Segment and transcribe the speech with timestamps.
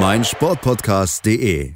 [0.00, 1.74] meinsportpodcast.de.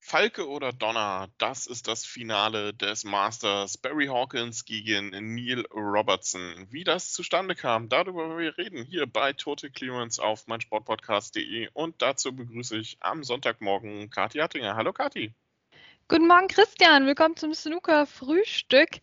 [0.00, 3.76] Falke oder Donner, das ist das Finale des Masters.
[3.76, 6.66] Barry Hawkins gegen Neil Robertson.
[6.70, 11.68] Wie das zustande kam, darüber wollen wir reden hier bei Total Clearance auf meinsportpodcast.de.
[11.74, 14.74] Und dazu begrüße ich am Sonntagmorgen Kathi Hattinger.
[14.74, 15.34] Hallo Kathi.
[16.08, 19.00] Guten Morgen Christian, willkommen zum Snooker Frühstück.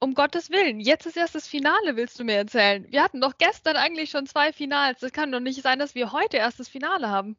[0.00, 2.86] Um Gottes Willen, jetzt ist erst das Finale, willst du mir erzählen?
[2.88, 5.02] Wir hatten doch gestern eigentlich schon zwei Finals.
[5.02, 7.36] Es kann doch nicht sein, dass wir heute erst das Finale haben.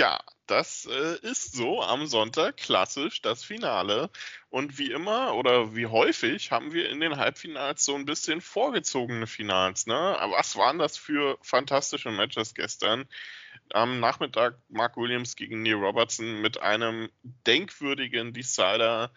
[0.00, 4.08] Tja, das äh, ist so am Sonntag klassisch das Finale.
[4.48, 9.26] Und wie immer oder wie häufig haben wir in den Halbfinals so ein bisschen vorgezogene
[9.26, 9.86] Finals.
[9.86, 9.94] Ne?
[9.94, 13.06] Aber was waren das für fantastische Matches gestern?
[13.74, 17.10] Am Nachmittag Mark Williams gegen Neil Robertson mit einem
[17.46, 19.12] denkwürdigen Decider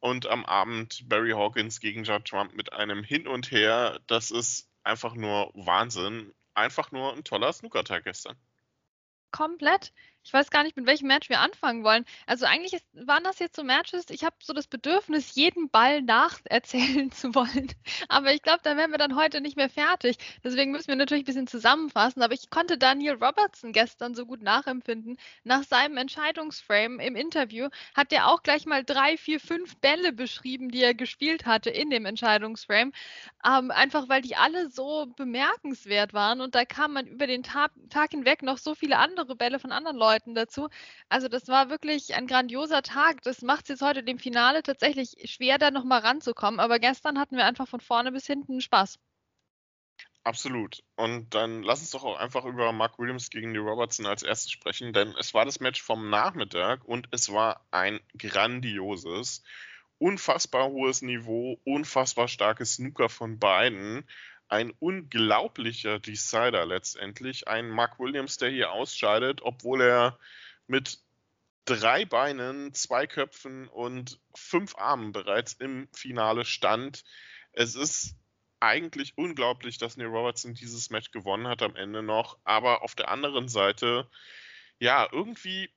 [0.00, 4.00] und am Abend Barry Hawkins gegen Judd Trump mit einem Hin und Her.
[4.08, 6.34] Das ist einfach nur Wahnsinn.
[6.54, 8.36] Einfach nur ein toller Snooker-Tag gestern.
[9.30, 9.92] Komplett.
[10.26, 12.04] Ich weiß gar nicht, mit welchem Match wir anfangen wollen.
[12.26, 16.02] Also eigentlich ist, waren das jetzt so Matches, ich habe so das Bedürfnis, jeden Ball
[16.02, 17.72] nacherzählen zu wollen.
[18.08, 20.16] Aber ich glaube, da wären wir dann heute nicht mehr fertig.
[20.42, 22.22] Deswegen müssen wir natürlich ein bisschen zusammenfassen.
[22.22, 25.16] Aber ich konnte Daniel Robertson gestern so gut nachempfinden.
[25.44, 30.72] Nach seinem Entscheidungsframe im Interview hat er auch gleich mal drei, vier, fünf Bälle beschrieben,
[30.72, 32.90] die er gespielt hatte in dem Entscheidungsframe.
[33.46, 36.40] Ähm, einfach weil die alle so bemerkenswert waren.
[36.40, 39.70] Und da kam man über den Tag, Tag hinweg noch so viele andere Bälle von
[39.70, 40.68] anderen Leuten Leuten dazu.
[41.08, 43.22] Also das war wirklich ein grandioser Tag.
[43.22, 46.60] Das macht es jetzt heute dem Finale tatsächlich schwer, da nochmal ranzukommen.
[46.60, 48.98] Aber gestern hatten wir einfach von vorne bis hinten Spaß.
[50.24, 50.82] Absolut.
[50.96, 54.50] Und dann lass uns doch auch einfach über Mark Williams gegen die Robertson als erstes
[54.50, 59.44] sprechen, denn es war das Match vom Nachmittag und es war ein grandioses,
[59.98, 64.04] unfassbar hohes Niveau, unfassbar starkes Snooker von beiden
[64.48, 67.48] ein unglaublicher Decider letztendlich.
[67.48, 70.18] Ein Mark Williams, der hier ausscheidet, obwohl er
[70.66, 70.98] mit
[71.64, 77.04] drei Beinen, zwei Köpfen und fünf Armen bereits im Finale stand.
[77.52, 78.14] Es ist
[78.60, 82.38] eigentlich unglaublich, dass Neil Robertson dieses Match gewonnen hat am Ende noch.
[82.44, 84.08] Aber auf der anderen Seite,
[84.78, 85.70] ja, irgendwie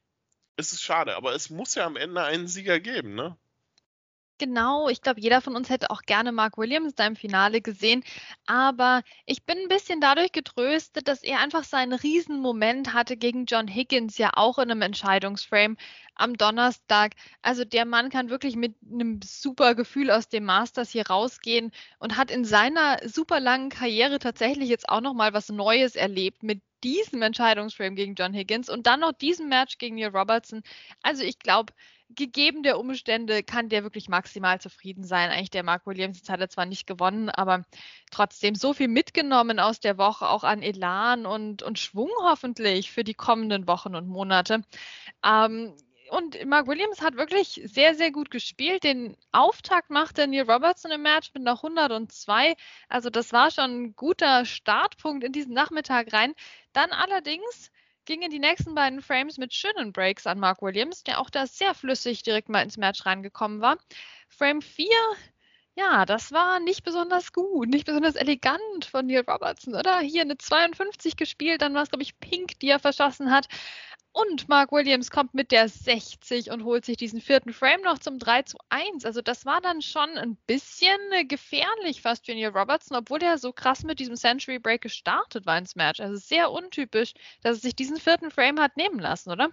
[0.57, 1.15] ist es schade.
[1.15, 3.37] Aber es muss ja am Ende einen Sieger geben, ne?
[4.39, 8.03] Genau, ich glaube, jeder von uns hätte auch gerne Mark Williams da im Finale gesehen.
[8.45, 13.67] Aber ich bin ein bisschen dadurch getröstet, dass er einfach seinen Riesenmoment hatte gegen John
[13.67, 15.75] Higgins, ja auch in einem Entscheidungsframe
[16.19, 17.13] am Donnerstag.
[17.41, 22.17] Also der Mann kann wirklich mit einem super Gefühl aus dem Masters hier rausgehen und
[22.17, 27.21] hat in seiner super langen Karriere tatsächlich jetzt auch nochmal was Neues erlebt mit diesem
[27.21, 30.61] Entscheidungsframe gegen John Higgins und dann noch diesem Match gegen Neil Robertson.
[31.01, 31.73] Also ich glaube,
[32.15, 35.29] gegeben der Umstände kann der wirklich maximal zufrieden sein.
[35.29, 37.65] Eigentlich der Mark Williams, jetzt hat er zwar nicht gewonnen, aber
[38.11, 43.03] trotzdem so viel mitgenommen aus der Woche, auch an Elan und, und Schwung hoffentlich für
[43.03, 44.63] die kommenden Wochen und Monate.
[45.23, 45.75] Ähm,
[46.09, 48.83] und Mark Williams hat wirklich sehr, sehr gut gespielt.
[48.83, 52.55] Den Auftakt machte Neil Robertson im Match mit einer 102.
[52.87, 56.33] Also das war schon ein guter Startpunkt in diesen Nachmittag rein.
[56.73, 57.71] Dann allerdings
[58.05, 61.75] gingen die nächsten beiden Frames mit schönen Breaks an Mark Williams, der auch da sehr
[61.75, 63.77] flüssig direkt mal ins Match reingekommen war.
[64.29, 64.87] Frame 4,
[65.75, 69.99] ja, das war nicht besonders gut, nicht besonders elegant von Neil Robertson, oder?
[69.99, 73.47] Hier eine 52 gespielt, dann war es, glaube ich, Pink, die er verschossen hat.
[74.11, 78.17] Und Mark Williams kommt mit der 60 und holt sich diesen vierten Frame noch zum
[78.19, 79.05] 3 zu 1.
[79.05, 83.53] Also das war dann schon ein bisschen gefährlich fast für Neil Robertson, obwohl er so
[83.53, 85.99] krass mit diesem Century Break gestartet war ins Match.
[85.99, 87.13] Also sehr untypisch,
[87.43, 89.49] dass er sich diesen vierten Frame hat nehmen lassen, oder?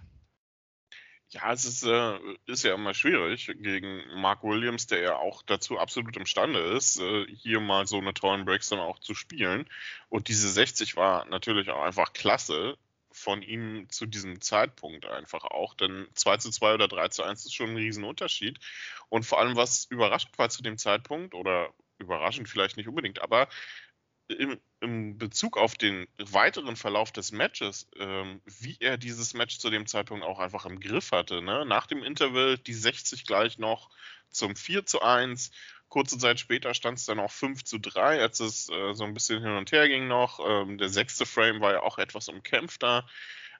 [1.29, 5.77] Ja, es ist, äh, ist ja immer schwierig gegen Mark Williams, der ja auch dazu
[5.77, 9.67] absolut imstande ist, äh, hier mal so eine tollen Breaks dann auch zu spielen.
[10.07, 12.77] Und diese 60 war natürlich auch einfach klasse
[13.11, 15.73] von ihm zu diesem Zeitpunkt einfach auch.
[15.73, 18.59] Denn 2 zu 2 oder 3 zu 1 ist schon ein Riesenunterschied.
[19.09, 23.47] Und vor allem, was überraschend war zu dem Zeitpunkt, oder überraschend vielleicht nicht unbedingt, aber
[24.27, 29.69] im, im Bezug auf den weiteren Verlauf des Matches, ähm, wie er dieses Match zu
[29.69, 31.41] dem Zeitpunkt auch einfach im Griff hatte.
[31.41, 31.65] Ne?
[31.65, 33.89] Nach dem Interval die 60 gleich noch
[34.29, 35.51] zum 4 zu 1
[35.89, 39.13] Kurze Zeit später stand es dann auch 5 zu 3, als es äh, so ein
[39.13, 40.39] bisschen hin und her ging noch.
[40.45, 43.07] Ähm, der sechste Frame war ja auch etwas umkämpfter.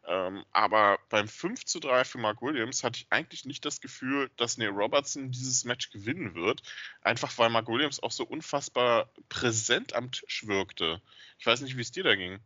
[0.07, 4.31] Ähm, aber beim 5 zu 3 für Mark Williams hatte ich eigentlich nicht das Gefühl,
[4.38, 6.62] dass Neil Robertson dieses Match gewinnen wird.
[7.01, 11.01] Einfach weil Mark Williams auch so unfassbar präsent am Tisch wirkte.
[11.39, 12.39] Ich weiß nicht, wie es dir da ging.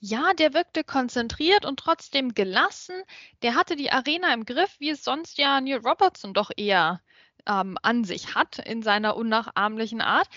[0.00, 3.02] Ja, der wirkte konzentriert und trotzdem gelassen.
[3.42, 7.00] Der hatte die Arena im Griff, wie es sonst ja Neil Robertson doch eher
[7.46, 10.28] ähm, an sich hat in seiner unnachahmlichen Art.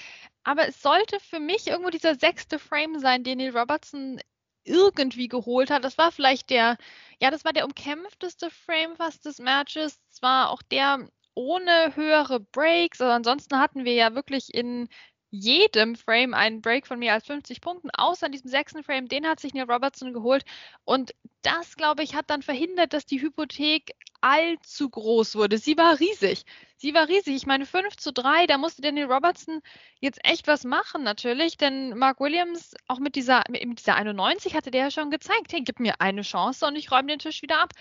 [0.44, 4.20] Aber es sollte für mich irgendwo dieser sechste Frame sein, den Neil Robertson
[4.68, 5.84] irgendwie geholt hat.
[5.84, 6.78] Das war vielleicht der,
[7.22, 10.00] ja, das war der umkämpfteste Frame fast des Matches.
[10.12, 13.02] Es war auch der ohne höhere Breaks.
[13.02, 14.90] Also ansonsten hatten wir ja wirklich in
[15.38, 19.28] jedem Frame einen Break von mehr als 50 Punkten, außer in diesem sechsten Frame, den
[19.28, 20.44] hat sich Neil Robertson geholt.
[20.86, 25.58] Und das, glaube ich, hat dann verhindert, dass die Hypothek allzu groß wurde.
[25.58, 26.44] Sie war riesig.
[26.78, 27.36] Sie war riesig.
[27.36, 29.62] Ich meine, 5 zu 3, da musste Daniel Robertson
[30.00, 31.58] jetzt echt was machen, natürlich.
[31.58, 35.62] Denn Mark Williams, auch mit dieser, mit dieser 91, hatte der ja schon gezeigt, hey,
[35.62, 37.74] gib mir eine Chance und ich räume den Tisch wieder ab.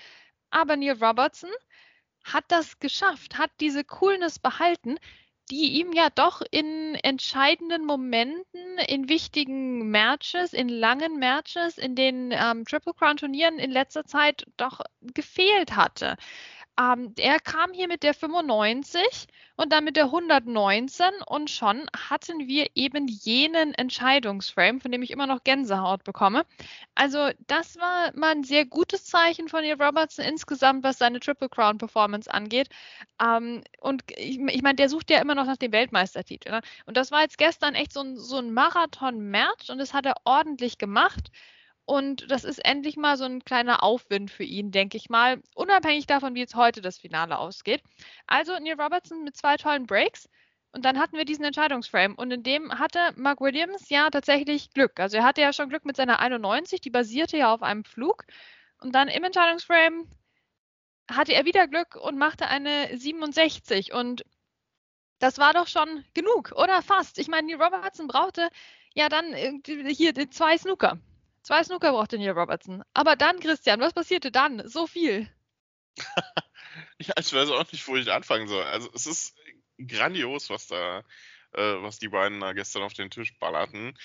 [0.50, 1.50] Aber Neil Robertson
[2.24, 4.98] hat das geschafft, hat diese Coolness behalten
[5.50, 12.32] die ihm ja doch in entscheidenden Momenten, in wichtigen Matches, in langen Matches, in den
[12.32, 16.16] ähm, Triple Crown Turnieren in letzter Zeit doch gefehlt hatte.
[16.78, 22.46] Ähm, er kam hier mit der 95 und dann mit der 119 und schon hatten
[22.46, 26.44] wir eben jenen Entscheidungsframe, von dem ich immer noch Gänsehaut bekomme.
[26.94, 31.48] Also das war mal ein sehr gutes Zeichen von Neil Robertson insgesamt, was seine Triple
[31.48, 32.68] Crown Performance angeht.
[33.22, 36.50] Ähm, und ich, ich meine, der sucht ja immer noch nach dem Weltmeistertitel.
[36.50, 36.60] Ne?
[36.84, 40.16] Und das war jetzt gestern echt so ein, so ein Marathon-Match und das hat er
[40.24, 41.30] ordentlich gemacht.
[41.86, 46.06] Und das ist endlich mal so ein kleiner Aufwind für ihn, denke ich mal, unabhängig
[46.06, 47.80] davon, wie jetzt heute das Finale ausgeht.
[48.26, 50.28] Also Neil Robertson mit zwei tollen Breaks.
[50.72, 52.16] Und dann hatten wir diesen Entscheidungsframe.
[52.16, 54.98] Und in dem hatte Mark Williams ja tatsächlich Glück.
[54.98, 58.24] Also er hatte ja schon Glück mit seiner 91, die basierte ja auf einem Flug.
[58.80, 60.10] Und dann im Entscheidungsframe
[61.08, 63.92] hatte er wieder Glück und machte eine 67.
[63.92, 64.24] Und
[65.20, 67.18] das war doch schon genug, oder fast.
[67.18, 68.48] Ich meine, Neil Robertson brauchte
[68.92, 69.34] ja dann
[69.86, 70.98] hier zwei Snooker.
[71.46, 72.82] Zwei Snooker brauchte Neil Robertson.
[72.92, 74.68] Aber dann, Christian, was passierte dann?
[74.68, 75.30] So viel.
[76.98, 78.64] ja, ich weiß auch nicht, wo ich anfangen soll.
[78.64, 79.36] Also es ist
[79.78, 81.04] grandios, was da,
[81.52, 83.96] äh, was die beiden da gestern auf den Tisch ballerten.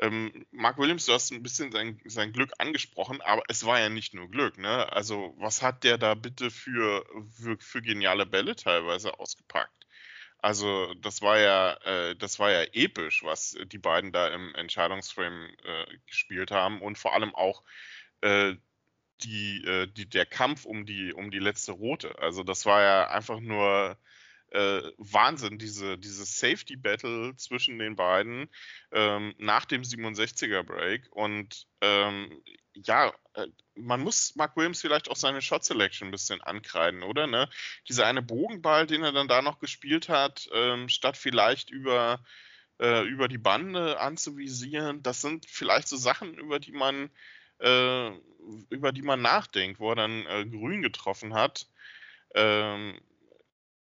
[0.00, 3.90] Ähm, Mark Williams, du hast ein bisschen sein, sein Glück angesprochen, aber es war ja
[3.90, 4.92] nicht nur Glück, ne?
[4.92, 9.77] Also, was hat der da bitte für, für, für geniale Bälle teilweise ausgepackt?
[10.40, 15.48] Also das war ja, äh, das war ja episch, was die beiden da im Entscheidungsframe
[15.64, 17.62] äh, gespielt haben und vor allem auch
[18.20, 18.54] äh,
[19.22, 22.18] die, äh, die, der Kampf um die, um die letzte Rote.
[22.20, 23.98] Also das war ja einfach nur
[24.50, 28.48] äh, Wahnsinn, diese, diese Safety Battle zwischen den beiden
[28.92, 32.42] ähm, nach dem 67er Break und ähm,
[32.74, 37.26] ja, äh, man muss Mark Williams vielleicht auch seine Shot Selection ein bisschen ankreiden, oder?
[37.26, 37.48] Ne?
[37.88, 42.22] Dieser eine Bogenball, den er dann da noch gespielt hat, ähm, statt vielleicht über,
[42.80, 47.10] äh, über die Bande anzuvisieren, das sind vielleicht so Sachen, über die man,
[47.60, 48.10] äh,
[48.70, 51.66] über die man nachdenkt, wo er dann äh, grün getroffen hat.
[52.34, 53.00] Ähm,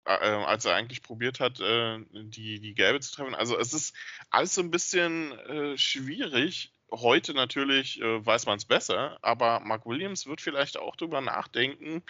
[0.08, 3.36] äh, als er eigentlich probiert hat, äh, die, die gelbe zu treffen.
[3.36, 3.96] Also es ist
[4.30, 5.34] alles so ein bisschen
[5.78, 11.22] schwierig, heute natürlich äh, weiß man es besser, aber Mark Williams wird vielleicht auch darüber
[11.22, 12.02] nachdenken,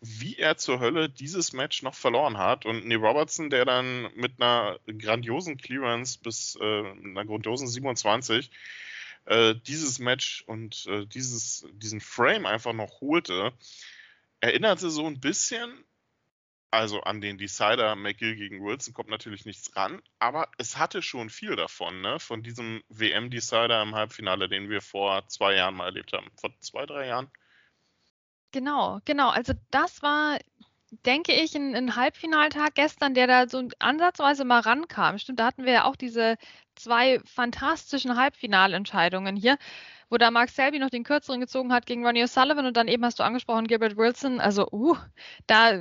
[0.00, 2.66] wie er zur Hölle dieses Match noch verloren hat.
[2.66, 8.50] Und Neil Robertson, der dann mit einer grandiosen Clearance bis äh, einer grandiosen 27
[9.26, 13.52] äh, dieses Match und äh, dieses, diesen Frame einfach noch holte,
[14.40, 15.72] erinnerte so ein bisschen
[16.74, 21.30] also an den Decider McGill gegen Wilson kommt natürlich nichts ran, aber es hatte schon
[21.30, 22.18] viel davon, ne?
[22.18, 26.30] Von diesem WM-Decider im Halbfinale, den wir vor zwei Jahren mal erlebt haben.
[26.40, 27.30] Vor zwei, drei Jahren.
[28.52, 29.30] Genau, genau.
[29.30, 30.38] Also das war,
[31.04, 35.18] denke ich, ein, ein Halbfinaltag gestern, der da so ansatzweise mal rankam.
[35.18, 36.36] Stimmt, da hatten wir ja auch diese
[36.74, 39.58] zwei fantastischen Halbfinalentscheidungen hier
[40.14, 43.04] wo da Mark Selby noch den kürzeren gezogen hat gegen Ronnie O'Sullivan und dann eben
[43.04, 44.38] hast du angesprochen, Gilbert Wilson.
[44.38, 44.96] Also, uh,
[45.48, 45.72] da,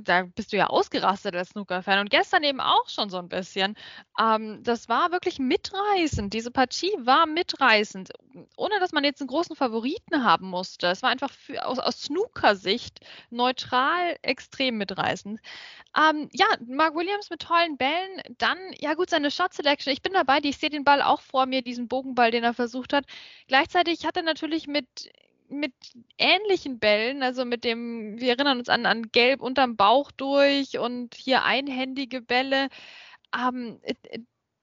[0.00, 3.76] da bist du ja ausgerastet als Snooker-Fan und gestern eben auch schon so ein bisschen.
[4.18, 6.32] Ähm, das war wirklich mitreißend.
[6.32, 8.08] Diese Partie war mitreißend,
[8.56, 10.86] ohne dass man jetzt einen großen Favoriten haben musste.
[10.86, 15.40] Es war einfach für, aus, aus Snooker-Sicht neutral extrem mitreißend.
[15.96, 18.22] Ähm, ja, Mark Williams mit tollen Bällen.
[18.38, 19.92] Dann, ja gut, seine Shot Selection.
[19.92, 22.94] Ich bin dabei, ich sehe den Ball auch vor mir, diesen Bogenball, den er versucht
[22.94, 23.04] hat.
[23.46, 25.10] Gleichzeitig hat er natürlich mit
[25.48, 25.74] mit
[26.18, 31.14] ähnlichen Bällen, also mit dem, wir erinnern uns an, an Gelb unterm Bauch durch und
[31.14, 32.68] hier einhändige Bälle.
[33.36, 33.80] Ähm,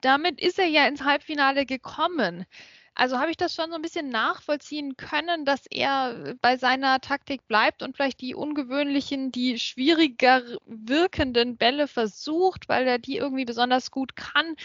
[0.00, 2.46] damit ist er ja ins Halbfinale gekommen.
[2.94, 7.46] Also habe ich das schon so ein bisschen nachvollziehen können, dass er bei seiner Taktik
[7.48, 13.90] bleibt und vielleicht die ungewöhnlichen, die schwieriger wirkenden Bälle versucht, weil er die irgendwie besonders
[13.90, 14.56] gut kann.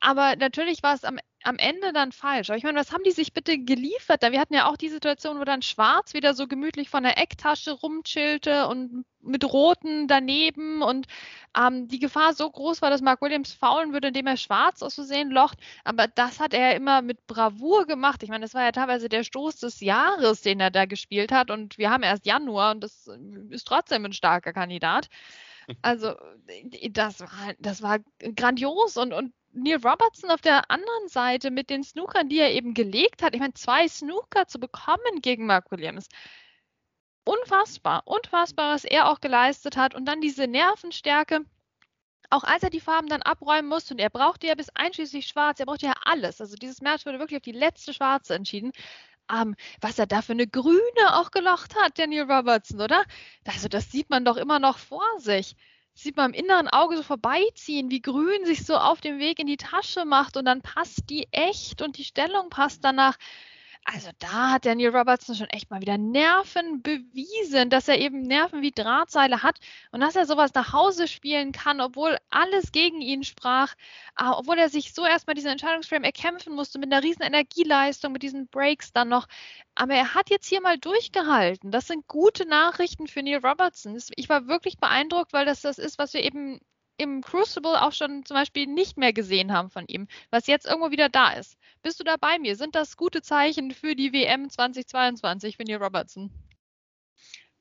[0.00, 2.50] Aber natürlich war es am, am Ende dann falsch.
[2.50, 4.22] Aber ich meine, was haben die sich bitte geliefert?
[4.22, 7.72] Wir hatten ja auch die Situation, wo dann Schwarz wieder so gemütlich von der Ecktasche
[7.72, 11.06] rumchillte und mit Roten daneben und
[11.56, 14.94] ähm, die Gefahr so groß war, dass Mark Williams faulen würde, indem er Schwarz aus
[14.94, 15.58] Versehen locht.
[15.84, 18.22] Aber das hat er immer mit Bravour gemacht.
[18.22, 21.50] Ich meine, das war ja teilweise der Stoß des Jahres, den er da gespielt hat.
[21.50, 23.08] Und wir haben erst Januar und das
[23.50, 25.08] ist trotzdem ein starker Kandidat.
[25.80, 26.16] Also,
[26.90, 28.00] das war, das war
[28.34, 32.74] grandios und, und Neil Robertson auf der anderen Seite mit den Snookern, die er eben
[32.74, 33.34] gelegt hat.
[33.34, 36.08] Ich meine, zwei Snooker zu bekommen gegen Mark Williams.
[37.24, 39.94] Unfassbar, unfassbar, was er auch geleistet hat.
[39.94, 41.40] Und dann diese Nervenstärke.
[42.30, 45.60] Auch als er die Farben dann abräumen musste, und er brauchte ja bis einschließlich Schwarz,
[45.60, 46.40] er brauchte ja alles.
[46.40, 48.72] Also dieses Match wurde wirklich auf die letzte Schwarze entschieden.
[49.30, 50.80] Um, was er da für eine Grüne
[51.10, 53.04] auch gelocht hat, Daniel Robertson, oder?
[53.46, 55.56] Also das sieht man doch immer noch vor sich
[55.94, 59.46] sieht man im inneren Auge so vorbeiziehen, wie Grün sich so auf dem Weg in
[59.46, 63.16] die Tasche macht und dann passt die echt und die Stellung passt danach.
[63.84, 68.62] Also da hat Daniel Robertson schon echt mal wieder Nerven bewiesen, dass er eben Nerven
[68.62, 69.58] wie Drahtseile hat
[69.90, 73.74] und dass er sowas nach Hause spielen kann, obwohl alles gegen ihn sprach,
[74.18, 78.22] äh, obwohl er sich so erstmal diesen Entscheidungsframe erkämpfen musste mit einer riesen Energieleistung, mit
[78.22, 79.26] diesen Breaks dann noch.
[79.74, 81.72] Aber er hat jetzt hier mal durchgehalten.
[81.72, 84.00] Das sind gute Nachrichten für Neil Robertson.
[84.14, 86.60] Ich war wirklich beeindruckt, weil das das ist, was wir eben
[87.02, 90.90] im Crucible auch schon zum Beispiel nicht mehr gesehen haben von ihm, was jetzt irgendwo
[90.90, 91.58] wieder da ist.
[91.82, 92.56] Bist du da bei mir?
[92.56, 96.30] Sind das gute Zeichen für die WM 2022, Vinnie Robertson?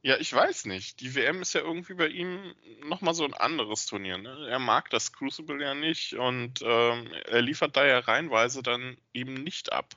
[0.03, 1.00] Ja, ich weiß nicht.
[1.00, 4.17] Die WM ist ja irgendwie bei ihm nochmal so ein anderes Turnier.
[4.17, 4.48] Ne?
[4.50, 9.36] Er mag das Crucible ja nicht und ähm, er liefert da ja reinweise dann eben
[9.36, 9.93] nicht ab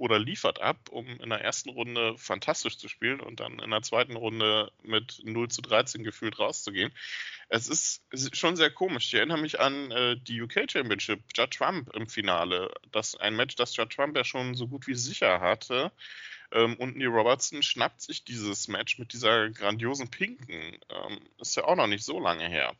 [0.00, 3.82] oder liefert ab, um in der ersten Runde fantastisch zu spielen und dann in der
[3.82, 6.90] zweiten Runde mit 0 zu 13 gefühlt rauszugehen.
[7.50, 8.02] Es ist,
[8.32, 9.08] schon sehr komisch.
[9.08, 12.72] Ich erinnere mich an äh, die UK Championship, Judd Trump im Finale.
[12.90, 15.92] Das ein Match, das Judd Trump ja schon so gut wie sicher hatte.
[16.50, 20.78] Ähm, und Neil Robertson schnappt sich dieses Match mit dieser grandiosen Pinken.
[20.88, 22.74] Ähm, ist ja auch noch nicht so lange her.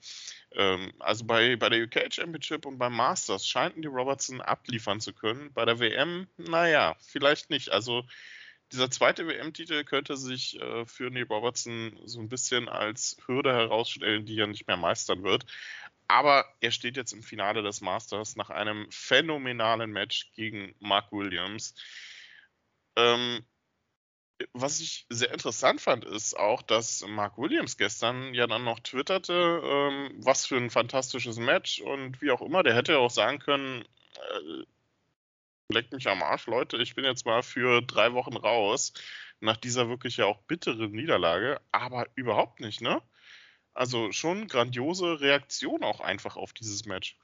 [0.53, 5.13] Ähm, also bei, bei der UK Championship und beim Masters scheinten die Robertson abliefern zu
[5.13, 5.53] können.
[5.53, 7.71] Bei der WM, naja, vielleicht nicht.
[7.71, 8.05] Also
[8.73, 14.27] dieser zweite WM-Titel könnte sich äh, für Neil Robertson so ein bisschen als Hürde herausstellen,
[14.27, 15.45] die er nicht mehr meistern wird.
[16.09, 21.75] Aber er steht jetzt im Finale des Masters nach einem phänomenalen Match gegen Mark Williams.
[22.97, 23.45] Ähm,
[24.53, 29.61] was ich sehr interessant fand, ist auch, dass Mark Williams gestern ja dann noch twitterte,
[29.65, 32.63] ähm, was für ein fantastisches Match und wie auch immer.
[32.63, 33.85] Der hätte ja auch sagen können,
[34.17, 34.65] äh,
[35.69, 38.93] leckt mich am Arsch, Leute, ich bin jetzt mal für drei Wochen raus,
[39.41, 43.03] nach dieser wirklich ja auch bitteren Niederlage, aber überhaupt nicht, ne?
[43.73, 47.17] Also schon grandiose Reaktion auch einfach auf dieses Match.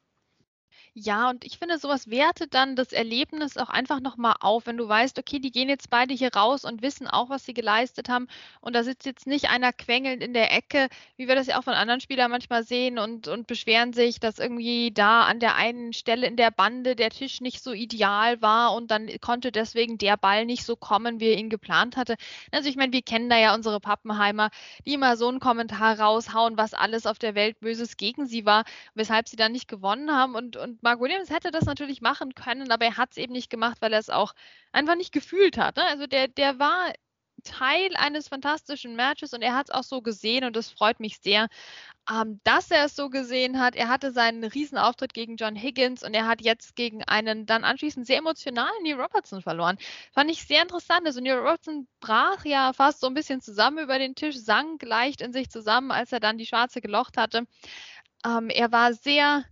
[0.99, 4.89] Ja, und ich finde, sowas wertet dann das Erlebnis auch einfach nochmal auf, wenn du
[4.89, 8.29] weißt, okay, die gehen jetzt beide hier raus und wissen auch, was sie geleistet haben.
[8.63, 10.89] Und da sitzt jetzt nicht einer quengelnd in der Ecke,
[11.19, 14.39] wie wir das ja auch von anderen Spielern manchmal sehen und, und beschweren sich, dass
[14.39, 18.73] irgendwie da an der einen Stelle in der Bande der Tisch nicht so ideal war
[18.73, 22.15] und dann konnte deswegen der Ball nicht so kommen, wie er ihn geplant hatte.
[22.53, 24.49] Also ich meine, wir kennen da ja unsere Pappenheimer,
[24.87, 28.65] die immer so einen Kommentar raushauen, was alles auf der Welt Böses gegen sie war,
[28.95, 32.71] weshalb sie dann nicht gewonnen haben und, und Mark Williams hätte das natürlich machen können,
[32.71, 34.35] aber er hat es eben nicht gemacht, weil er es auch
[34.71, 35.75] einfach nicht gefühlt hat.
[35.75, 35.85] Ne?
[35.85, 36.93] Also der, der war
[37.43, 41.19] Teil eines fantastischen Matches und er hat es auch so gesehen und das freut mich
[41.19, 41.49] sehr,
[42.09, 43.75] ähm, dass er es so gesehen hat.
[43.75, 48.07] Er hatte seinen Riesenauftritt gegen John Higgins und er hat jetzt gegen einen dann anschließend
[48.07, 49.79] sehr emotionalen Neil Robertson verloren.
[50.13, 51.05] Fand ich sehr interessant.
[51.05, 55.21] Also Neil Robertson brach ja fast so ein bisschen zusammen über den Tisch, sang leicht
[55.21, 57.43] in sich zusammen, als er dann die Schwarze gelocht hatte.
[58.25, 59.45] Ähm, er war sehr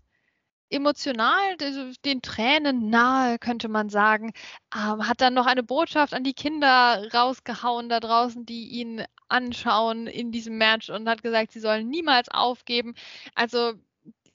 [0.74, 1.56] emotional
[2.04, 4.32] den Tränen nahe, könnte man sagen.
[4.74, 10.06] Ähm, hat dann noch eine Botschaft an die Kinder rausgehauen da draußen, die ihn anschauen
[10.06, 12.94] in diesem Match und hat gesagt, sie sollen niemals aufgeben.
[13.34, 13.74] Also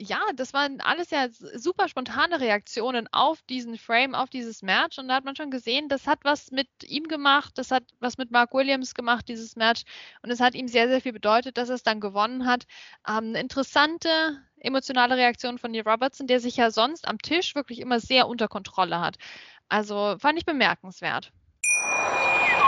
[0.02, 4.98] ja, das waren alles ja super spontane Reaktionen auf diesen Frame, auf dieses Match.
[4.98, 8.18] Und da hat man schon gesehen, das hat was mit ihm gemacht, das hat was
[8.18, 9.84] mit Mark Williams gemacht, dieses Match.
[10.22, 12.64] Und es hat ihm sehr, sehr viel bedeutet, dass er es dann gewonnen hat.
[13.08, 14.10] Ähm, eine interessante,
[14.58, 18.48] emotionale Reaktion von Neil Robertson, der sich ja sonst am Tisch wirklich immer sehr unter
[18.48, 19.18] Kontrolle hat.
[19.68, 21.34] Also fand ich bemerkenswert.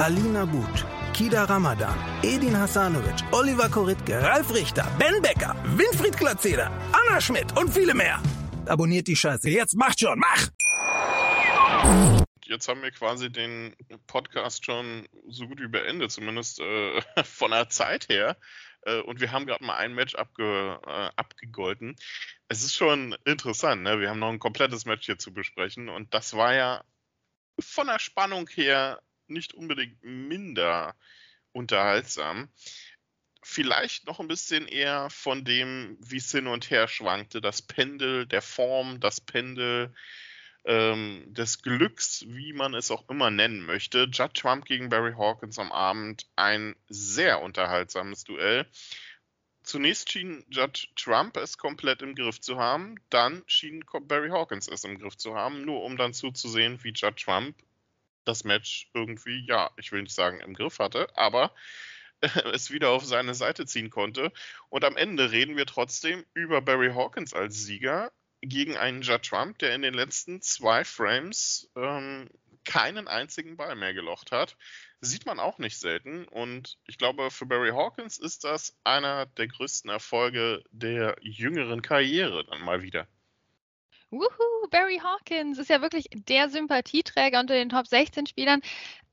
[0.00, 7.20] Alina But, Kida Ramadan, Edin Hasanovic, Oliver Koritke, Ralf Richter, Ben Becker, Winfried Glatzeder, Anna
[7.20, 8.18] Schmidt und viele mehr.
[8.64, 9.50] Abonniert die Scheiße.
[9.50, 10.48] Jetzt macht schon, mach!
[12.46, 13.76] Jetzt haben wir quasi den
[14.06, 18.38] Podcast schon so gut wie beendet, zumindest äh, von der Zeit her.
[18.86, 21.94] Äh, und wir haben gerade mal ein Match abge, äh, abgegolten.
[22.48, 24.00] Es ist schon interessant, ne?
[24.00, 25.90] Wir haben noch ein komplettes Match hier zu besprechen.
[25.90, 26.82] Und das war ja
[27.60, 28.98] von der Spannung her
[29.30, 30.94] nicht unbedingt minder
[31.52, 32.48] unterhaltsam.
[33.42, 38.26] Vielleicht noch ein bisschen eher von dem, wie es hin und her schwankte, das Pendel
[38.26, 39.94] der Form, das Pendel
[40.64, 44.08] ähm, des Glücks, wie man es auch immer nennen möchte.
[44.12, 48.66] Judd Trump gegen Barry Hawkins am Abend, ein sehr unterhaltsames Duell.
[49.62, 54.84] Zunächst schien Judd Trump es komplett im Griff zu haben, dann schien Barry Hawkins es
[54.84, 57.56] im Griff zu haben, nur um dann zuzusehen, wie Judd Trump
[58.30, 61.52] das Match irgendwie, ja, ich will nicht sagen im Griff hatte, aber
[62.52, 64.32] es wieder auf seine Seite ziehen konnte.
[64.68, 69.58] Und am Ende reden wir trotzdem über Barry Hawkins als Sieger gegen einen Judd Trump,
[69.58, 72.30] der in den letzten zwei Frames ähm,
[72.64, 74.56] keinen einzigen Ball mehr gelocht hat.
[75.00, 76.26] Sieht man auch nicht selten.
[76.28, 82.44] Und ich glaube, für Barry Hawkins ist das einer der größten Erfolge der jüngeren Karriere
[82.44, 83.08] dann mal wieder.
[84.10, 88.60] Wuhu, Barry Hawkins ist ja wirklich der Sympathieträger unter den Top 16 Spielern.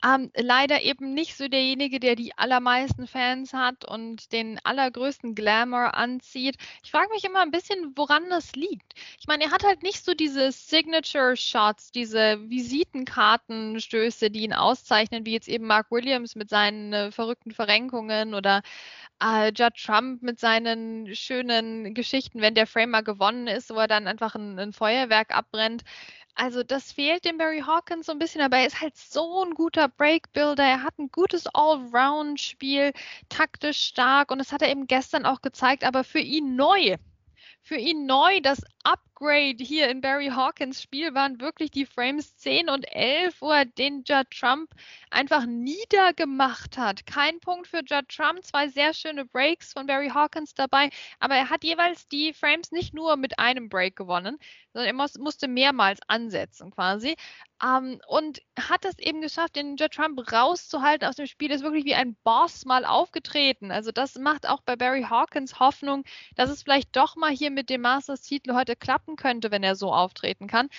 [0.05, 5.95] Ähm, leider eben nicht so derjenige, der die allermeisten Fans hat und den allergrößten Glamour
[5.95, 6.57] anzieht.
[6.83, 8.93] Ich frage mich immer ein bisschen, woran das liegt.
[9.19, 15.33] Ich meine, er hat halt nicht so diese Signature-Shots, diese Visitenkartenstöße, die ihn auszeichnen, wie
[15.33, 18.61] jetzt eben Mark Williams mit seinen äh, verrückten Verrenkungen oder
[19.21, 23.87] äh, Judd Trump mit seinen schönen Geschichten, wenn der Frame mal gewonnen ist, wo er
[23.87, 25.83] dann einfach ein, ein Feuerwerk abbrennt.
[26.33, 29.53] Also das fehlt dem Barry Hawkins so ein bisschen, aber er ist halt so ein
[29.53, 30.63] guter Breakbuilder.
[30.63, 32.93] Er hat ein gutes Allround-Spiel,
[33.27, 36.95] taktisch stark und das hat er eben gestern auch gezeigt, aber für ihn neu.
[37.67, 42.69] Für ihn neu, das Upgrade hier in Barry Hawkins Spiel waren wirklich die Frames 10
[42.69, 44.71] und 11, wo er den Judd Trump
[45.11, 47.05] einfach niedergemacht hat.
[47.05, 51.49] Kein Punkt für Judd Trump, zwei sehr schöne Breaks von Barry Hawkins dabei, aber er
[51.49, 54.37] hat jeweils die Frames nicht nur mit einem Break gewonnen,
[54.71, 57.17] sondern er muss, musste mehrmals ansetzen quasi.
[57.63, 61.85] Um, und hat es eben geschafft, den Judd Trump rauszuhalten aus dem Spiel, ist wirklich
[61.85, 63.71] wie ein Boss mal aufgetreten.
[63.71, 66.03] Also das macht auch bei Barry Hawkins Hoffnung,
[66.35, 69.91] dass es vielleicht doch mal hier mit dem Masters-Titel heute klappen könnte, wenn er so
[69.91, 70.69] auftreten kann.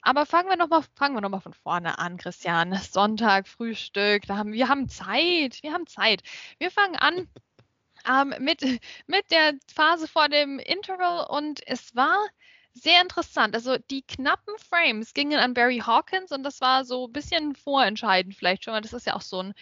[0.00, 0.82] Aber fangen wir nochmal
[1.30, 2.74] noch von vorne an, Christian.
[2.74, 6.22] Sonntag, Frühstück, da haben, wir haben Zeit, wir haben Zeit.
[6.58, 7.28] Wir fangen an
[8.08, 8.62] ähm, mit,
[9.06, 12.18] mit der Phase vor dem Interval und es war
[12.74, 13.54] sehr interessant.
[13.54, 18.34] Also die knappen Frames gingen an Barry Hawkins und das war so ein bisschen vorentscheidend
[18.34, 19.54] vielleicht schon, weil das ist ja auch so ein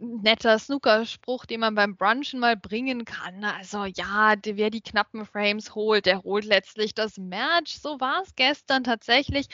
[0.00, 3.44] netter Snookerspruch, den man beim Brunchen mal bringen kann.
[3.44, 7.74] Also ja, wer die knappen Frames holt, der holt letztlich das Match.
[7.74, 9.46] So war es gestern tatsächlich.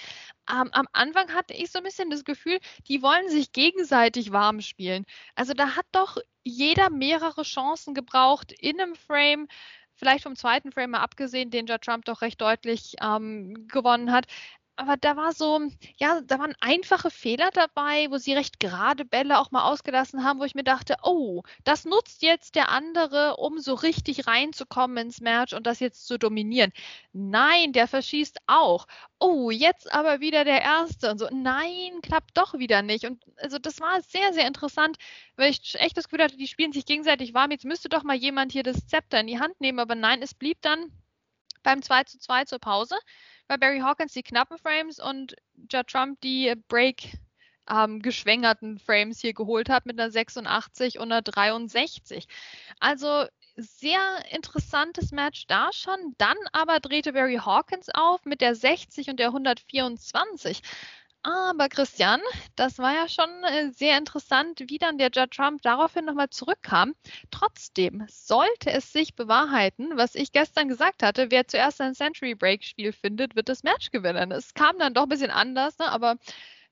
[0.51, 4.61] Ähm, am Anfang hatte ich so ein bisschen das Gefühl, die wollen sich gegenseitig warm
[4.61, 5.05] spielen.
[5.35, 9.49] Also da hat doch jeder mehrere Chancen gebraucht in einem Frame
[9.97, 14.27] vielleicht vom zweiten Frame mal abgesehen, den ja Trump doch recht deutlich ähm, gewonnen hat
[14.77, 15.61] aber da war so,
[15.97, 20.39] ja, da waren einfache Fehler dabei, wo sie recht gerade Bälle auch mal ausgelassen haben,
[20.39, 25.21] wo ich mir dachte, oh, das nutzt jetzt der andere, um so richtig reinzukommen ins
[25.21, 26.73] Match und das jetzt zu dominieren.
[27.13, 28.87] Nein, der verschießt auch.
[29.19, 31.29] Oh, jetzt aber wieder der Erste und so.
[31.33, 33.07] Nein, klappt doch wieder nicht.
[33.07, 34.99] Und also das war sehr, sehr interessant,
[35.37, 37.51] weil ich echt das Gefühl hatte, die spielen sich gegenseitig warm.
[37.51, 40.35] Jetzt müsste doch mal jemand hier das Zepter in die Hand nehmen, aber nein, es
[40.35, 40.93] blieb dann
[41.63, 42.97] beim 2 zu 2 zur Pause
[43.49, 45.35] bei Barry Hawkins die knappen Frames und
[45.71, 47.19] Judd Trump die Break
[47.69, 52.27] ähm, geschwängerten Frames hier geholt hat mit einer 86 und einer 63.
[52.81, 56.15] Also sehr interessantes Match da schon.
[56.19, 60.61] Dann aber drehte Barry Hawkins auf mit der 60 und der 124.
[61.23, 62.21] Aber Christian,
[62.55, 66.95] das war ja schon äh, sehr interessant, wie dann der Judge Trump daraufhin nochmal zurückkam.
[67.31, 72.63] Trotzdem sollte es sich bewahrheiten, was ich gestern gesagt hatte, wer zuerst ein Century Break
[72.65, 74.31] Spiel findet, wird das Match gewinnen.
[74.31, 75.91] Es kam dann doch ein bisschen anders, ne?
[75.91, 76.17] aber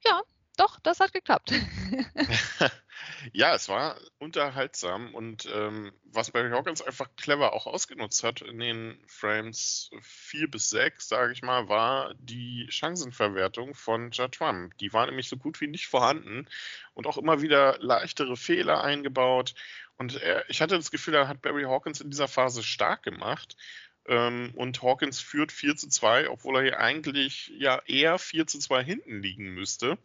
[0.05, 0.23] ja,
[0.57, 1.53] doch, das hat geklappt.
[3.33, 8.59] ja, es war unterhaltsam und ähm, was Barry Hawkins einfach clever auch ausgenutzt hat in
[8.59, 14.77] den Frames 4 bis 6, sage ich mal, war die Chancenverwertung von Judd Trump.
[14.79, 16.49] Die war nämlich so gut wie nicht vorhanden
[16.95, 19.55] und auch immer wieder leichtere Fehler eingebaut.
[19.97, 23.57] Und er, ich hatte das Gefühl, er hat Barry Hawkins in dieser Phase stark gemacht.
[24.07, 28.59] Ähm, und Hawkins führt 4 zu 2, obwohl er hier eigentlich ja eher 4 zu
[28.59, 29.99] 2 hinten liegen müsste.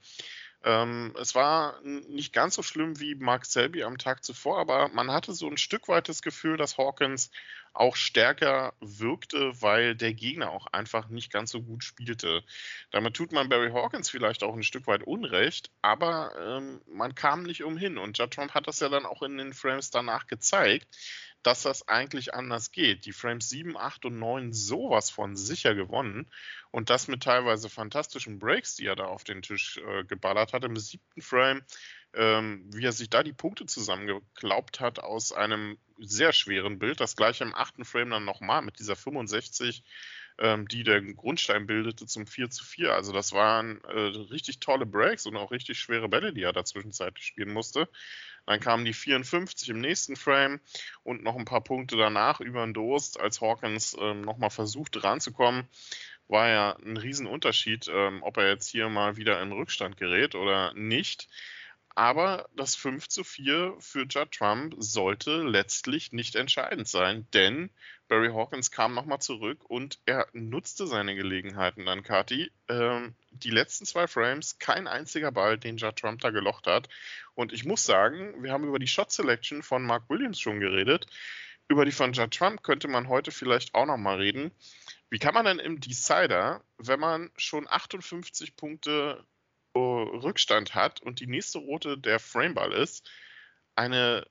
[0.64, 5.12] Ähm, es war nicht ganz so schlimm wie Mark Selby am Tag zuvor, aber man
[5.12, 7.32] hatte so ein Stück weit das Gefühl, dass Hawkins
[7.74, 12.44] auch stärker wirkte, weil der Gegner auch einfach nicht ganz so gut spielte.
[12.92, 17.44] Damit tut man Barry Hawkins vielleicht auch ein Stück weit Unrecht, aber ähm, man kam
[17.44, 20.88] nicht umhin und Judd Trump hat das ja dann auch in den Frames danach gezeigt
[21.44, 23.06] dass das eigentlich anders geht.
[23.06, 26.30] Die Frames 7, 8 und 9 sowas von sicher gewonnen
[26.72, 30.64] und das mit teilweise fantastischen Breaks, die er da auf den Tisch äh, geballert hat.
[30.64, 31.62] Im siebten Frame,
[32.14, 37.00] ähm, wie er sich da die Punkte zusammengeklaubt hat aus einem sehr schweren Bild.
[37.00, 39.84] Das gleiche im achten Frame dann nochmal mit dieser 65
[40.40, 42.94] ähm, die der Grundstein bildete zum 4 zu 4.
[42.94, 44.00] Also das waren äh,
[44.32, 47.90] richtig tolle Breaks und auch richtig schwere Bälle, die er da zwischenzeitlich spielen musste.
[48.46, 50.60] Dann kamen die 54 im nächsten Frame
[51.04, 55.68] und noch ein paar Punkte danach über den Durst, als Hawkins ähm, nochmal versucht ranzukommen.
[56.28, 60.74] War ja ein Riesenunterschied, ähm, ob er jetzt hier mal wieder in Rückstand gerät oder
[60.74, 61.28] nicht.
[61.96, 67.70] Aber das 5 zu 4 für Judd Trump sollte letztlich nicht entscheidend sein, denn
[68.08, 72.52] Barry Hawkins kam nochmal zurück und er nutzte seine Gelegenheiten dann, Kati.
[72.68, 76.90] Ähm, die letzten zwei Frames, kein einziger Ball, den Judd Trump da gelocht hat.
[77.36, 81.06] Und ich muss sagen, wir haben über die Shot Selection von Mark Williams schon geredet.
[81.68, 84.52] Über die von Judd Trump könnte man heute vielleicht auch nochmal reden.
[85.12, 89.24] Wie kann man denn im Decider, wenn man schon 58 Punkte
[89.78, 93.10] Rückstand hat und die nächste rote der Frameball ist,
[93.76, 94.26] eine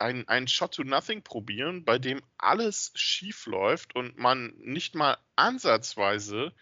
[0.00, 5.18] ein, ein Shot to Nothing probieren, bei dem alles schief läuft und man nicht mal
[5.36, 6.54] ansatzweise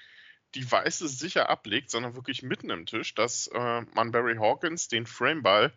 [0.55, 5.07] die Weiße sicher ablegt, sondern wirklich mitten im Tisch, dass äh, man Barry Hawkins den
[5.07, 5.73] Frameball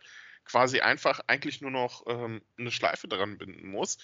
[0.45, 3.97] quasi einfach eigentlich nur noch ähm, eine Schleife dran binden muss.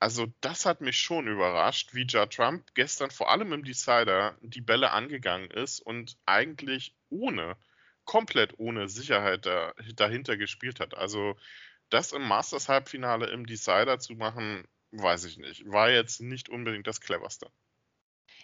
[0.00, 4.60] Also das hat mich schon überrascht, wie Ja Trump gestern vor allem im Decider die
[4.60, 7.56] Bälle angegangen ist und eigentlich ohne,
[8.04, 10.96] komplett ohne Sicherheit da, dahinter gespielt hat.
[10.96, 11.36] Also
[11.90, 15.64] das im Masters-Halbfinale im Decider zu machen, weiß ich nicht.
[15.70, 17.50] War jetzt nicht unbedingt das cleverste.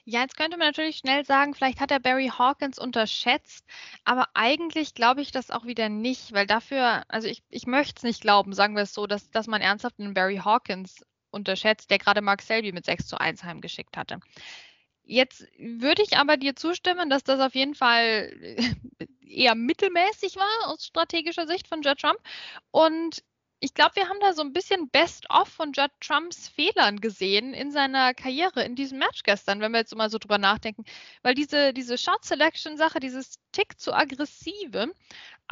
[0.04, 3.64] Ja, jetzt könnte man natürlich schnell sagen, vielleicht hat er Barry Hawkins unterschätzt,
[4.04, 8.02] aber eigentlich glaube ich das auch wieder nicht, weil dafür, also ich, ich möchte es
[8.02, 11.98] nicht glauben, sagen wir es so, dass, dass man ernsthaft einen Barry Hawkins unterschätzt, der
[11.98, 14.20] gerade Mark Selby mit 6 zu 1 heimgeschickt hatte.
[15.04, 18.32] Jetzt würde ich aber dir zustimmen, dass das auf jeden Fall
[19.30, 22.18] eher mittelmäßig war aus strategischer Sicht von Judge Trump.
[22.70, 23.22] Und
[23.62, 27.70] ich glaube, wir haben da so ein bisschen Best-of von Judd Trumps Fehlern gesehen in
[27.70, 30.84] seiner Karriere, in diesem Match gestern, wenn wir jetzt mal so drüber nachdenken.
[31.22, 34.90] Weil diese, diese Shot-Selection-Sache, dieses Tick zu aggressive,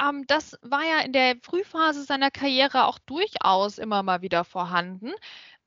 [0.01, 5.11] ähm, das war ja in der Frühphase seiner Karriere auch durchaus immer mal wieder vorhanden.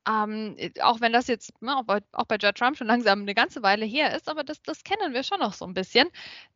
[0.07, 3.35] Ähm, auch wenn das jetzt ne, auch, bei, auch bei Judd Trump schon langsam eine
[3.35, 6.09] ganze Weile her ist, aber das, das kennen wir schon noch so ein bisschen.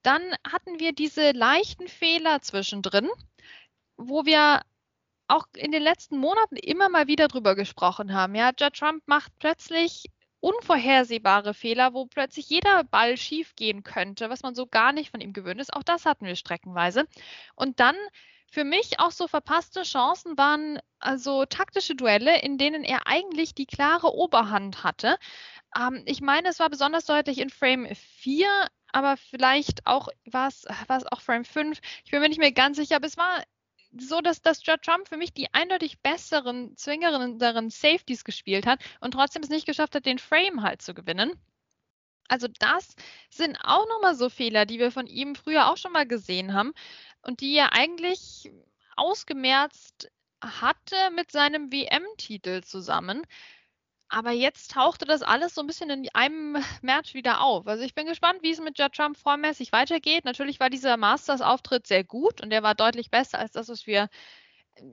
[0.04, 3.10] Dann hatten wir diese leichten Fehler zwischendrin,
[3.98, 4.62] wo wir
[5.28, 8.36] auch in den letzten Monaten immer mal wieder drüber gesprochen haben.
[8.36, 10.06] Ja, Judd Trump macht plötzlich
[10.40, 15.22] unvorhersehbare Fehler, wo plötzlich jeder Ball schief gehen könnte, was man so gar nicht von
[15.22, 15.74] ihm gewöhnt ist.
[15.74, 17.06] Auch das hatten wir streckenweise.
[17.56, 17.96] Und dann
[18.50, 23.66] für mich auch so verpasste Chancen waren also taktische Duelle, in denen er eigentlich die
[23.66, 25.18] klare Oberhand hatte.
[25.78, 28.48] Ähm, ich meine, es war besonders deutlich in Frame 4,
[28.92, 30.66] aber vielleicht auch war es
[31.12, 31.80] auch Frame 5.
[32.06, 33.44] Ich bin mir nicht mehr ganz sicher, aber es war
[33.98, 39.12] so, dass, dass Judd Trump für mich die eindeutig besseren, zwingerenderen Safeties gespielt hat und
[39.12, 41.34] trotzdem es nicht geschafft hat, den Frame halt zu gewinnen.
[42.30, 42.96] Also das
[43.30, 46.74] sind auch nochmal so Fehler, die wir von ihm früher auch schon mal gesehen haben
[47.22, 48.52] und die er eigentlich
[48.96, 50.10] ausgemerzt
[50.42, 53.24] hatte mit seinem WM-Titel zusammen.
[54.10, 57.68] Aber jetzt tauchte das alles so ein bisschen in einem Match wieder auf.
[57.68, 60.26] Also ich bin gespannt, wie es mit Judd Trump formmäßig weitergeht.
[60.26, 64.10] Natürlich war dieser Masters-Auftritt sehr gut und der war deutlich besser als das, was wir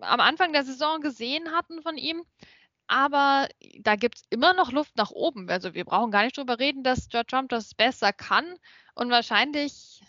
[0.00, 2.24] am Anfang der Saison gesehen hatten von ihm.
[2.86, 3.48] Aber
[3.80, 5.48] da gibt es immer noch Luft nach oben.
[5.48, 8.56] Also wir brauchen gar nicht drüber reden, dass Judd Trump das besser kann.
[8.94, 10.02] Und wahrscheinlich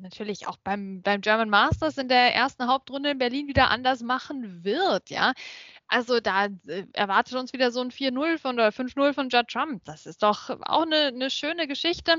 [0.00, 4.64] natürlich auch beim, beim German Masters in der ersten Hauptrunde in Berlin wieder anders machen
[4.64, 5.32] wird, ja.
[5.88, 9.84] Also da äh, erwartet uns wieder so ein 4-0 von oder 5-0 von Judd Trump.
[9.84, 12.16] Das ist doch auch eine, eine schöne Geschichte.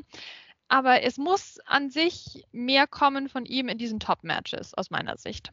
[0.68, 5.52] Aber es muss an sich mehr kommen von ihm in diesen Top-Matches, aus meiner Sicht.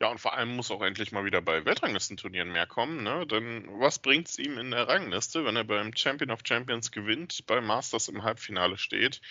[0.00, 3.26] Ja, und vor allem muss auch endlich mal wieder bei Weltranglistenturnieren mehr kommen, ne?
[3.26, 7.46] Denn was bringt es ihm in der Rangliste, wenn er beim Champion of Champions gewinnt,
[7.46, 9.22] beim Masters im Halbfinale steht,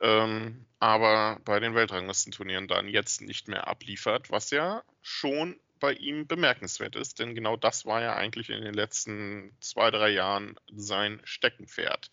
[0.00, 6.26] ähm, aber bei den Weltranglistenturnieren dann jetzt nicht mehr abliefert, was ja schon bei ihm
[6.26, 11.20] bemerkenswert ist, denn genau das war ja eigentlich in den letzten zwei, drei Jahren sein
[11.24, 12.10] Steckenpferd.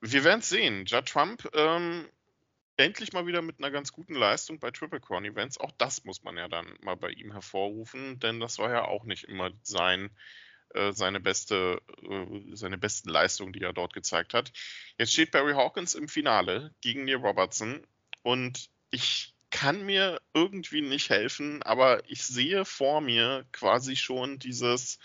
[0.00, 0.86] Wir werden es sehen.
[0.86, 2.08] Judd Trump ähm,
[2.76, 5.58] endlich mal wieder mit einer ganz guten Leistung bei Triple Crown Events.
[5.58, 9.04] Auch das muss man ja dann mal bei ihm hervorrufen, denn das war ja auch
[9.04, 10.10] nicht immer sein
[10.92, 14.52] seine beste, äh, seine besten Leistungen, die er dort gezeigt hat.
[14.98, 17.86] Jetzt steht Barry Hawkins im Finale gegen Neil Robertson
[18.22, 24.98] und ich kann mir irgendwie nicht helfen, aber ich sehe vor mir quasi schon dieses,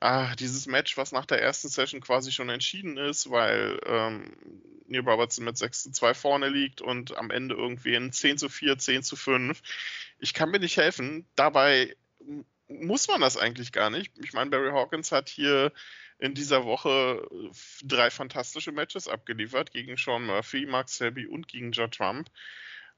[0.00, 4.34] ah, dieses Match, was nach der ersten Session quasi schon entschieden ist, weil ähm,
[4.88, 8.48] Neil Robertson mit 6 zu 2 vorne liegt und am Ende irgendwie in 10 zu
[8.48, 9.60] 4, 10 zu 5.
[10.18, 11.26] Ich kann mir nicht helfen.
[11.34, 11.94] Dabei
[12.68, 14.12] muss man das eigentlich gar nicht.
[14.18, 15.72] Ich meine, Barry Hawkins hat hier
[16.18, 17.26] in dieser Woche
[17.82, 22.30] drei fantastische Matches abgeliefert gegen Sean Murphy, Mark Selby und gegen Joe Trump.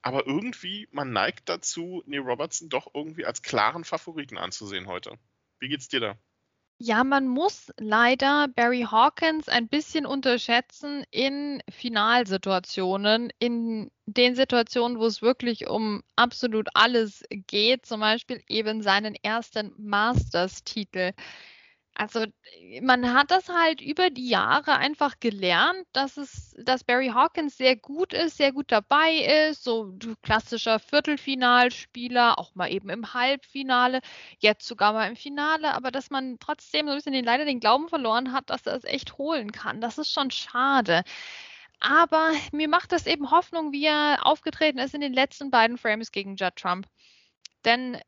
[0.00, 5.18] Aber irgendwie, man neigt dazu, Neil Robertson doch irgendwie als klaren Favoriten anzusehen heute.
[5.58, 6.18] Wie geht's dir da?
[6.80, 15.06] Ja, man muss leider Barry Hawkins ein bisschen unterschätzen in Finalsituationen, in den Situationen, wo
[15.06, 21.14] es wirklich um absolut alles geht, zum Beispiel eben seinen ersten Masters-Titel.
[21.98, 22.26] Also
[22.80, 27.74] man hat das halt über die Jahre einfach gelernt, dass es, dass Barry Hawkins sehr
[27.74, 34.00] gut ist, sehr gut dabei ist, so klassischer Viertelfinalspieler, auch mal eben im Halbfinale,
[34.38, 37.58] jetzt sogar mal im Finale, aber dass man trotzdem so ein bisschen den, leider den
[37.58, 39.80] Glauben verloren hat, dass er es echt holen kann.
[39.80, 41.02] Das ist schon schade.
[41.80, 46.12] Aber mir macht das eben Hoffnung, wie er aufgetreten ist in den letzten beiden Frames
[46.12, 46.86] gegen Judd Trump.
[47.64, 47.98] Denn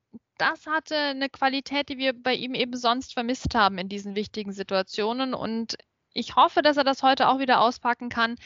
[0.40, 4.52] das hatte eine Qualität, die wir bei ihm eben sonst vermisst haben in diesen wichtigen
[4.52, 5.34] Situationen.
[5.34, 5.76] Und
[6.14, 8.36] ich hoffe, dass er das heute auch wieder auspacken kann.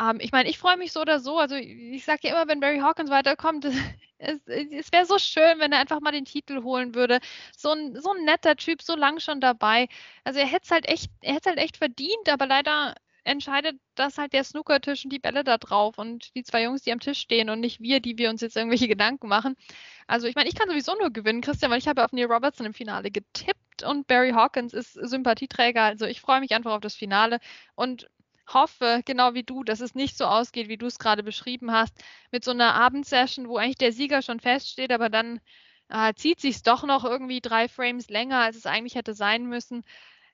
[0.00, 1.38] Ähm, ich meine, ich freue mich so oder so.
[1.38, 3.64] Also ich sage ja immer, wenn Barry Hawkins weiterkommt,
[4.18, 7.20] es, es wäre so schön, wenn er einfach mal den Titel holen würde.
[7.56, 9.88] So ein, so ein netter Typ, so lang schon dabei.
[10.24, 10.86] Also er hätte es halt
[11.22, 12.94] er halt echt verdient, aber leider
[13.24, 16.92] entscheidet das halt der Snookertisch und die Bälle da drauf und die zwei Jungs, die
[16.92, 19.56] am Tisch stehen und nicht wir, die wir uns jetzt irgendwelche Gedanken machen.
[20.06, 22.66] Also ich meine, ich kann sowieso nur gewinnen, Christian, weil ich habe auf Neil Robertson
[22.66, 25.82] im Finale getippt und Barry Hawkins ist Sympathieträger.
[25.82, 27.40] Also ich freue mich einfach auf das Finale
[27.74, 28.08] und
[28.46, 31.94] hoffe, genau wie du, dass es nicht so ausgeht, wie du es gerade beschrieben hast,
[32.30, 35.40] mit so einer Abendsession, wo eigentlich der Sieger schon feststeht, aber dann
[35.88, 39.84] äh, zieht sich doch noch irgendwie drei Frames länger, als es eigentlich hätte sein müssen.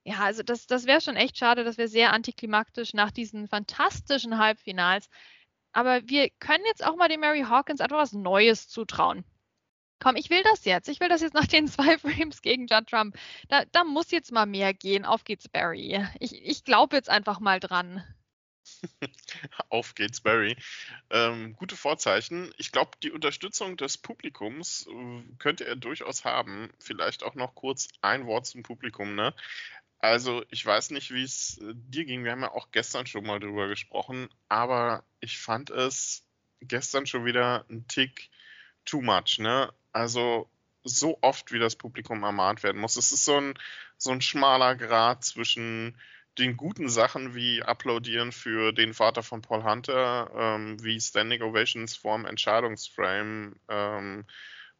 [0.04, 4.38] Ja, also das, das wäre schon echt schade, das wäre sehr antiklimaktisch nach diesen fantastischen
[4.38, 5.08] Halbfinals.
[5.72, 9.24] Aber wir können jetzt auch mal dem Mary Hawkins einfach was Neues zutrauen.
[10.02, 10.88] Komm, ich will das jetzt.
[10.88, 13.16] Ich will das jetzt nach den zwei Frames gegen Judd Trump.
[13.48, 15.04] Da, da muss jetzt mal mehr gehen.
[15.04, 16.04] Auf geht's, Barry.
[16.18, 18.02] Ich, ich glaube jetzt einfach mal dran.
[19.68, 20.56] Auf geht's, Barry.
[21.10, 22.52] Ähm, gute Vorzeichen.
[22.56, 26.70] Ich glaube, die Unterstützung des Publikums äh, könnte er durchaus haben.
[26.78, 29.14] Vielleicht auch noch kurz ein Wort zum Publikum.
[29.14, 29.34] Ne?
[30.00, 32.24] Also, ich weiß nicht, wie es äh, dir ging.
[32.24, 36.24] Wir haben ja auch gestern schon mal drüber gesprochen, aber ich fand es
[36.60, 38.30] gestern schon wieder ein Tick
[38.84, 39.72] too much, ne?
[39.92, 40.48] Also,
[40.84, 42.96] so oft, wie das Publikum ermahnt werden muss.
[42.96, 43.54] Es ist so ein,
[43.98, 45.96] so ein schmaler Grad zwischen
[46.38, 51.96] den guten Sachen wie Applaudieren für den Vater von Paul Hunter, ähm, wie Standing Ovations
[51.96, 54.24] vorm Entscheidungsframe, ähm,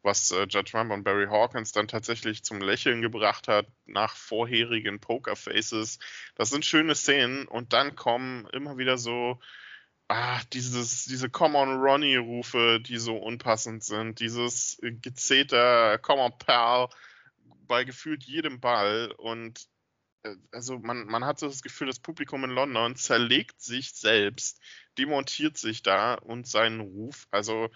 [0.03, 4.99] was äh, Judge Trump und Barry Hawkins dann tatsächlich zum Lächeln gebracht hat nach vorherigen
[4.99, 5.99] Pokerfaces.
[6.35, 9.39] Das sind schöne Szenen und dann kommen immer wieder so
[10.07, 16.37] ah, dieses, diese Come on Ronnie Rufe, die so unpassend sind, dieses Gezeter Come on
[16.37, 16.89] Pal
[17.67, 19.67] bei gefühlt jedem Ball und
[20.23, 24.59] äh, also man, man hat so das Gefühl, das Publikum in London zerlegt sich selbst,
[24.97, 27.27] demontiert sich da und seinen Ruf.
[27.31, 27.69] Also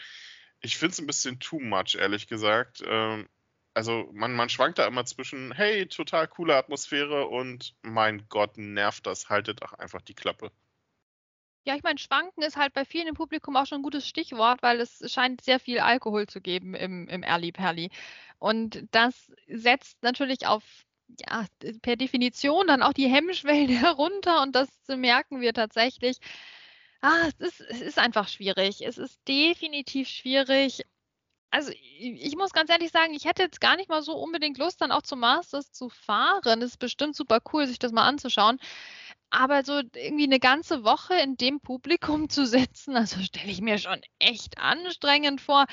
[0.65, 2.83] ich finde es ein bisschen too much, ehrlich gesagt.
[2.85, 3.27] Ähm,
[3.75, 9.05] also man, man schwankt da immer zwischen, hey, total coole Atmosphäre und mein Gott, nervt
[9.05, 10.51] das, haltet doch einfach die Klappe.
[11.67, 14.61] Ja, ich meine, schwanken ist halt bei vielen im Publikum auch schon ein gutes Stichwort,
[14.61, 17.89] weil es scheint sehr viel Alkohol zu geben im, im Early Perli.
[18.37, 20.63] Und das setzt natürlich auf,
[21.19, 21.45] ja,
[21.81, 26.17] per Definition dann auch die Hemmschwellen herunter und das merken wir tatsächlich.
[27.05, 28.81] Ah, es ist, es ist einfach schwierig.
[28.81, 30.81] Es ist definitiv schwierig.
[31.51, 34.81] Also ich muss ganz ehrlich sagen, ich hätte jetzt gar nicht mal so unbedingt Lust,
[34.81, 36.61] dann auch zum Masters zu fahren.
[36.63, 38.59] Es ist bestimmt super cool, sich das mal anzuschauen.
[39.29, 43.77] Aber so irgendwie eine ganze Woche in dem Publikum zu sitzen, also stelle ich mir
[43.77, 45.65] schon echt anstrengend vor.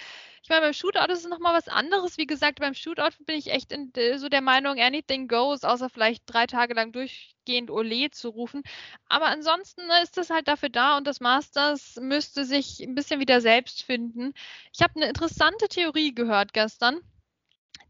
[0.42, 2.18] Ich meine, beim Shootout ist es nochmal was anderes.
[2.18, 6.24] Wie gesagt, beim Shootout bin ich echt in, so der Meinung, anything goes, außer vielleicht
[6.26, 8.62] drei Tage lang durchgehend Ole zu rufen.
[9.08, 13.20] Aber ansonsten ne, ist das halt dafür da und das Masters müsste sich ein bisschen
[13.20, 14.32] wieder selbst finden.
[14.72, 17.00] Ich habe eine interessante Theorie gehört gestern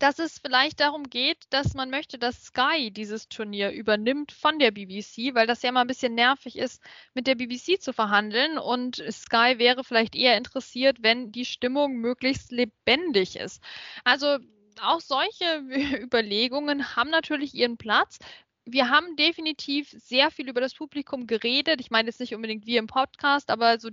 [0.03, 4.73] dass es vielleicht darum geht, dass man möchte, dass Sky dieses Turnier übernimmt von der
[4.73, 6.83] BBC, weil das ja immer ein bisschen nervig ist,
[7.15, 8.59] mit der BBC zu verhandeln.
[8.59, 13.63] Und Sky wäre vielleicht eher interessiert, wenn die Stimmung möglichst lebendig ist.
[14.03, 14.39] Also
[14.81, 15.63] auch solche
[16.03, 18.19] Überlegungen haben natürlich ihren Platz
[18.65, 21.81] wir haben definitiv sehr viel über das Publikum geredet.
[21.81, 23.91] Ich meine jetzt nicht unbedingt wir im Podcast, aber so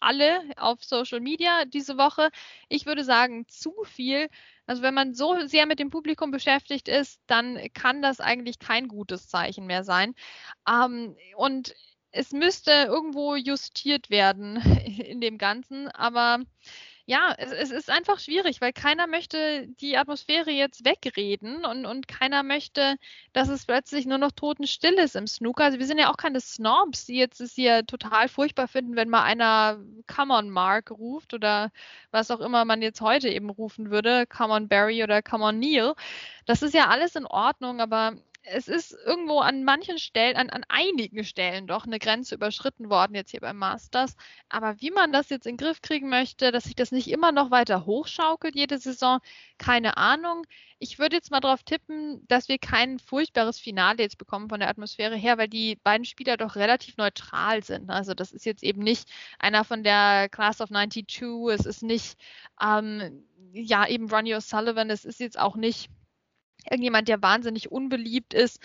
[0.00, 2.30] alle auf Social Media diese Woche.
[2.68, 4.28] Ich würde sagen, zu viel.
[4.66, 8.88] Also wenn man so sehr mit dem Publikum beschäftigt ist, dann kann das eigentlich kein
[8.88, 10.14] gutes Zeichen mehr sein.
[10.68, 11.74] Ähm, und
[12.10, 14.56] es müsste irgendwo justiert werden
[14.98, 16.40] in dem Ganzen, aber
[17.08, 22.08] ja, es, es, ist einfach schwierig, weil keiner möchte die Atmosphäre jetzt wegreden und, und
[22.08, 22.96] keiner möchte,
[23.32, 25.64] dass es plötzlich nur noch totenstill ist im Snooker.
[25.64, 29.08] Also wir sind ja auch keine Snobs, die jetzt es hier total furchtbar finden, wenn
[29.08, 31.70] mal einer Come on Mark ruft oder
[32.10, 35.60] was auch immer man jetzt heute eben rufen würde, Come on Barry oder Come on
[35.60, 35.94] Neil.
[36.44, 38.16] Das ist ja alles in Ordnung, aber
[38.46, 43.14] es ist irgendwo an manchen Stellen, an, an einigen Stellen doch eine Grenze überschritten worden,
[43.14, 44.16] jetzt hier beim Masters.
[44.48, 47.32] Aber wie man das jetzt in den Griff kriegen möchte, dass sich das nicht immer
[47.32, 49.18] noch weiter hochschaukelt jede Saison,
[49.58, 50.46] keine Ahnung.
[50.78, 54.68] Ich würde jetzt mal darauf tippen, dass wir kein furchtbares Finale jetzt bekommen von der
[54.68, 57.90] Atmosphäre her, weil die beiden Spieler doch relativ neutral sind.
[57.90, 62.16] Also das ist jetzt eben nicht einer von der Class of 92, es ist nicht,
[62.62, 65.90] ähm, ja, eben Ronnie O'Sullivan, es ist jetzt auch nicht
[66.64, 68.60] irgendjemand, der wahnsinnig unbeliebt ist.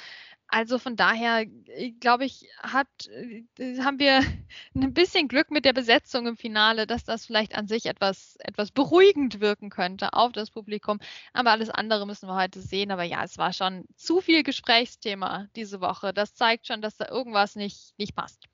[0.54, 4.20] Also von daher, äh, glaube ich, hat, äh, haben wir
[4.76, 8.72] ein bisschen Glück mit der Besetzung im Finale, dass das vielleicht an sich etwas, etwas
[8.72, 11.00] beruhigend wirken könnte auf das Publikum.
[11.32, 12.92] Aber alles andere müssen wir heute sehen.
[12.92, 16.14] Aber ja, es war schon zu viel Gesprächsthema diese Woche.
[16.14, 18.51] Das zeigt schon, dass da irgendwas nicht, nicht passt.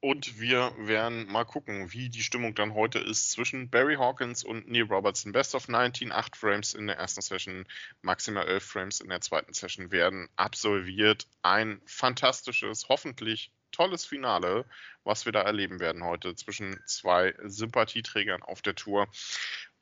[0.00, 4.68] Und wir werden mal gucken, wie die Stimmung dann heute ist zwischen Barry Hawkins und
[4.68, 5.32] Neil Robertson.
[5.32, 7.66] Best of 19, 8 Frames in der ersten Session,
[8.02, 11.26] maximal 11 Frames in der zweiten Session werden absolviert.
[11.42, 14.64] Ein fantastisches, hoffentlich tolles Finale,
[15.04, 19.08] was wir da erleben werden heute zwischen zwei Sympathieträgern auf der Tour.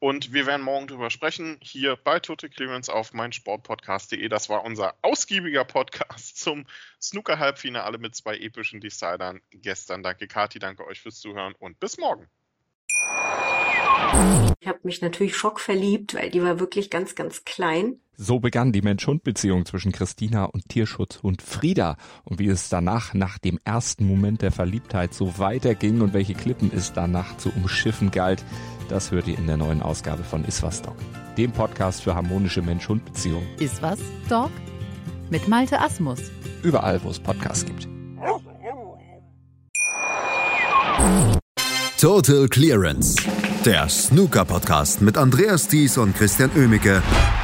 [0.05, 4.29] Und wir werden morgen darüber sprechen, hier bei Total Clearance auf meinsportpodcast.de.
[4.29, 6.67] Das war unser ausgiebiger Podcast zum
[7.01, 10.03] Snooker-Halbfinale mit zwei epischen Decidern gestern.
[10.03, 12.29] Danke, Kati, danke euch fürs Zuhören und bis morgen.
[14.61, 17.99] Ich habe mich natürlich schockverliebt, weil die war wirklich ganz, ganz klein.
[18.17, 21.97] So begann die Mensch-Hund-Beziehung zwischen Christina und Tierschutzhund Frieda.
[22.23, 26.71] Und wie es danach, nach dem ersten Moment der Verliebtheit, so weiterging und welche Klippen
[26.75, 28.45] es danach zu umschiffen galt,
[28.89, 30.97] das hört ihr in der neuen Ausgabe von Iswas Dog,
[31.37, 33.47] dem Podcast für harmonische Mensch-Hund-Beziehungen.
[33.59, 33.99] Iswas
[34.29, 34.51] Dog?
[35.31, 36.21] Mit Malte Asmus.
[36.63, 37.89] Überall, wo es Podcasts gibt.
[41.99, 43.17] Total Clearance
[43.65, 47.03] der Snooker-Podcast mit Andreas Thies und Christian Oemicke